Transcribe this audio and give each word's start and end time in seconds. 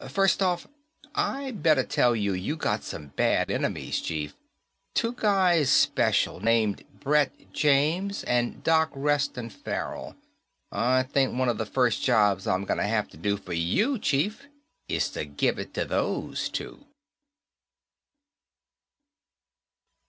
First 0.09 0.41
off, 0.41 0.67
I 1.13 1.51
better 1.51 1.83
tell 1.83 2.15
you 2.15 2.33
you 2.33 2.55
got 2.55 2.81
some 2.83 3.09
bad 3.09 3.51
enemies, 3.51 4.01
Chief. 4.01 4.33
Two 4.95 5.13
guys 5.13 5.69
special, 5.69 6.39
named 6.39 6.83
Brett 6.99 7.31
James 7.53 8.23
and 8.23 8.63
Doc 8.63 8.89
Reston 8.95 9.51
Farrell. 9.51 10.15
I 10.71 11.03
think 11.03 11.37
one 11.37 11.49
of 11.49 11.59
the 11.59 11.67
first 11.67 12.01
jobs 12.01 12.47
I'm 12.47 12.65
gunna 12.65 12.87
hafta 12.87 13.15
do 13.17 13.37
for 13.37 13.53
you, 13.53 13.99
Chief, 13.99 14.47
is 14.89 15.07
to 15.09 15.23
give 15.23 15.59
it 15.59 15.71
to 15.75 15.85
those 15.85 16.49
two." 16.49 16.83